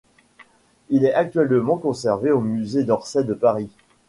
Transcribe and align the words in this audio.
Il 0.89 1.05
est 1.05 1.13
actuellement 1.13 1.77
conservé 1.77 2.31
au 2.31 2.41
Musée 2.41 2.83
d'Orsay 2.83 3.23
de 3.23 3.35
Paris. 3.35 3.69